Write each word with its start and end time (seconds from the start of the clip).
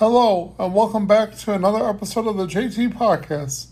Hello, 0.00 0.54
and 0.58 0.72
welcome 0.72 1.06
back 1.06 1.36
to 1.40 1.52
another 1.52 1.86
episode 1.86 2.26
of 2.26 2.38
the 2.38 2.46
JT 2.46 2.94
Podcast. 2.94 3.66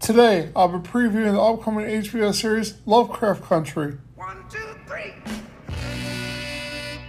Today, 0.00 0.50
I'll 0.54 0.68
be 0.68 0.86
previewing 0.86 1.32
the 1.32 1.40
upcoming 1.40 1.86
HBO 1.86 2.34
series 2.34 2.74
Lovecraft 2.84 3.42
Country. 3.44 3.96
One, 4.14 4.44
two, 4.50 4.58
three. 4.86 5.14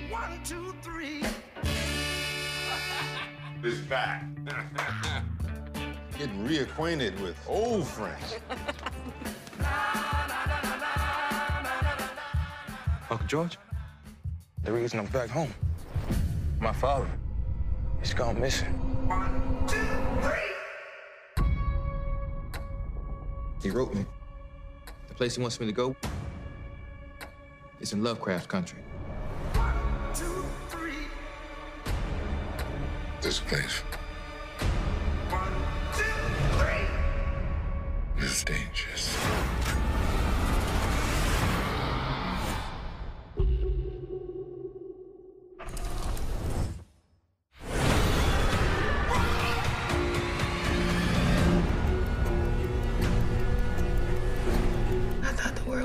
One, 0.10 0.42
two, 0.46 0.74
three. 0.82 1.24
is 3.70 3.80
back. 3.80 4.24
Getting 6.18 6.48
reacquainted 6.48 7.20
with 7.20 7.36
old 7.50 7.86
friends. 7.86 8.38
Uncle 13.12 13.28
George, 13.28 13.58
the 14.64 14.72
reason 14.72 15.00
I'm 15.00 15.08
back 15.08 15.28
home, 15.28 15.54
my 16.62 16.72
father, 16.72 17.10
he's 18.04 18.14
gone 18.14 18.40
missing. 18.40 18.68
One, 19.08 19.42
two, 19.68 19.78
three. 20.22 21.44
He 23.62 23.70
wrote 23.70 23.94
me. 23.94 24.06
The 25.08 25.14
place 25.14 25.36
he 25.36 25.42
wants 25.42 25.60
me 25.60 25.66
to 25.68 25.72
go 25.72 25.96
is 27.80 27.94
in 27.94 28.04
Lovecraft 28.04 28.50
country. 28.50 28.80
One, 29.54 29.74
two, 30.14 30.46
three. 30.70 31.08
This 33.22 33.40
place 33.40 33.80
One, 35.30 35.54
two, 35.94 36.04
three. 36.58 38.26
is 38.26 38.44
dangerous. 38.44 39.03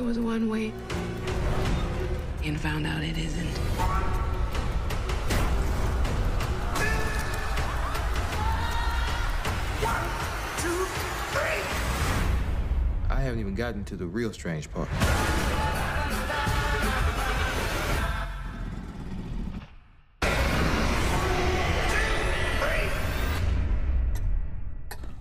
Was 0.09 0.19
one 0.19 0.49
way. 0.49 0.73
And 2.43 2.59
found 2.59 2.87
out 2.87 3.03
it 3.03 3.19
isn't. 3.19 3.55
Two, 10.57 10.87
three. 11.29 11.61
I 13.11 13.21
haven't 13.21 13.41
even 13.41 13.55
gotten 13.55 13.85
to 13.85 13.97
the 13.97 14.07
real 14.07 14.33
strange 14.33 14.71
part. 14.73 14.89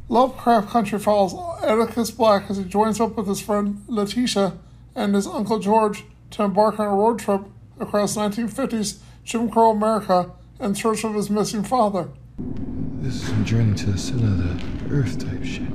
Lovecraft 0.07 0.69
Country 0.69 0.97
follows 0.97 1.35
Atticus 1.61 2.09
Black 2.11 2.49
as 2.49 2.55
he 2.55 2.63
joins 2.63 3.01
up 3.01 3.17
with 3.17 3.27
his 3.27 3.41
friend 3.41 3.83
Letitia 3.89 4.53
and 4.97 5.13
his 5.13 5.27
Uncle 5.27 5.59
George 5.59 6.03
to 6.31 6.43
embark 6.43 6.79
on 6.79 6.87
a 6.87 6.95
road 6.95 7.19
trip 7.19 7.41
across 7.79 8.17
1950s 8.17 8.97
Jim 9.23 9.49
Crow 9.49 9.71
America 9.71 10.31
in 10.59 10.73
search 10.73 11.03
of 11.05 11.13
his 11.13 11.29
missing 11.29 11.63
father. 11.63 12.09
This 12.99 13.23
is 13.23 13.29
a 13.29 13.43
journey 13.43 13.75
to 13.75 13.91
the 13.91 13.97
center 13.97 14.25
of 14.25 14.89
the 14.89 14.95
earth 14.95 15.19
type 15.19 15.43
shit. 15.43 15.69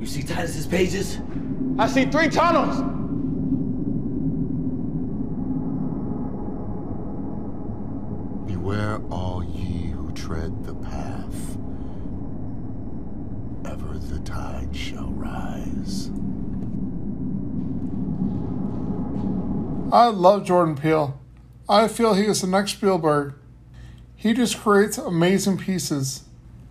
You 0.00 0.06
see 0.06 0.22
Titus's 0.22 0.66
pages? 0.66 1.18
I 1.78 1.86
see 1.86 2.06
three 2.06 2.28
tunnels! 2.28 2.80
Beware 8.46 9.00
all 9.10 9.44
ye 9.44 9.90
who 9.90 10.10
tread 10.12 10.64
the 10.64 10.74
path. 10.74 11.56
Ever 13.64 13.98
the 13.98 14.18
tide 14.24 14.74
shall 14.74 15.10
rise. 15.10 16.10
I 19.92 20.06
love 20.06 20.44
Jordan 20.44 20.76
Peele. 20.76 21.18
I 21.68 21.88
feel 21.88 22.14
he 22.14 22.24
is 22.24 22.40
the 22.40 22.46
next 22.46 22.72
Spielberg. 22.72 23.34
He 24.14 24.32
just 24.32 24.58
creates 24.58 24.98
amazing 24.98 25.58
pieces. 25.58 26.24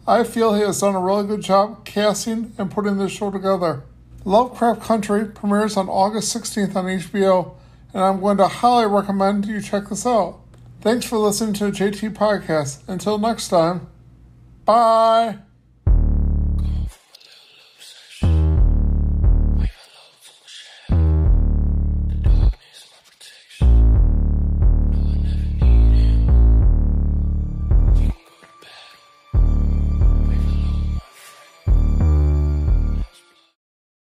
I 0.08 0.24
feel 0.24 0.54
he 0.54 0.62
has 0.62 0.80
done 0.82 0.96
a 0.96 1.00
really 1.00 1.28
good 1.28 1.42
job 1.42 1.86
casting 1.86 2.54
and 2.58 2.72
putting 2.72 2.98
this 2.98 3.12
show 3.12 3.32
together. 3.32 3.84
Lovecraft 4.26 4.82
Country 4.82 5.26
premieres 5.26 5.78
on 5.78 5.90
August 5.90 6.36
16th 6.36 6.76
on 6.76 6.86
HBO, 6.86 7.56
and 7.94 8.04
I'm 8.04 8.20
going 8.20 8.38
to 8.38 8.48
highly 8.48 8.86
recommend 8.86 9.46
you 9.46 9.62
check 9.62 9.90
this 9.90 10.06
out. 10.06 10.40
Thanks 10.82 11.06
for 11.06 11.18
listening 11.18 11.54
to 11.56 11.66
the 11.66 11.72
JT 11.72 12.14
Podcast. 12.14 12.88
Until 12.88 13.18
next 13.18 13.50
time, 13.50 13.88
bye. 14.66 15.40